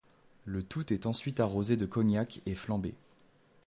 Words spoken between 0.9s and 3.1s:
est ensuite arrosé de cognac et flambé.